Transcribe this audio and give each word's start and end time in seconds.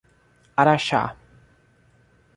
Araxá 0.61 1.01